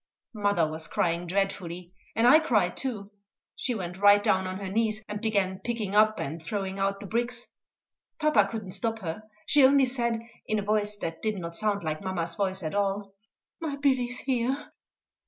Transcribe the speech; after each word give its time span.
Mother 0.33 0.65
was 0.67 0.87
crying 0.87 1.27
dreadfully, 1.27 1.93
and 2.15 2.25
I 2.25 2.39
cried 2.39 2.75
too. 2.75 3.11
She 3.55 3.75
went 3.75 3.99
right 3.99 4.23
down 4.23 4.47
on 4.47 4.57
her 4.57 4.67
knees, 4.67 5.03
and 5.07 5.21
began 5.21 5.59
picking 5.59 5.93
up 5.93 6.19
and 6.19 6.41
throwing 6.41 6.79
out 6.79 6.99
the 7.01 7.05
bricks. 7.05 7.53
Papa 8.19 8.47
could 8.49 8.63
not 8.63 8.73
stop 8.73 8.97
her; 9.01 9.21
she 9.45 9.63
only 9.63 9.85
said, 9.85 10.23
in 10.47 10.57
a 10.57 10.63
voice 10.63 10.97
that 11.01 11.21
did 11.21 11.37
not 11.37 11.55
sound 11.55 11.83
like 11.83 12.01
mamma's 12.03 12.33
voice 12.33 12.63
at 12.63 12.73
all, 12.73 13.13
"My 13.59 13.75
Billy's 13.75 14.17
here." 14.21 14.71